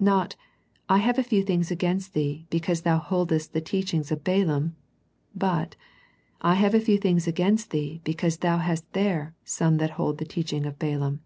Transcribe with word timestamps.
Not" 0.00 0.34
I 0.88 0.98
have 0.98 1.16
a 1.16 1.22
few 1.22 1.44
things 1.44 1.70
against 1.70 2.12
thee, 2.12 2.44
because 2.50 2.80
thou 2.80 2.98
boldest 3.08 3.52
the 3.52 3.60
teach 3.60 3.94
ing 3.94 4.00
of 4.00 4.24
Balaam," 4.24 4.74
but 5.32 5.76
"I 6.40 6.56
have 6.56 6.74
a 6.74 6.80
few 6.80 6.98
things 6.98 7.28
against 7.28 7.70
thee, 7.70 8.00
because 8.02 8.38
thou 8.38 8.58
hast 8.58 8.92
there 8.94 9.36
some 9.44 9.76
that 9.76 9.90
hold 9.90 10.18
the 10.18 10.24
teaching 10.24 10.66
of 10.66 10.80
Balaam." 10.80 11.20